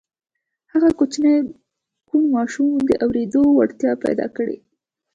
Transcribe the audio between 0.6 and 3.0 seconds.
هغه کوچني کوڼ ماشوم د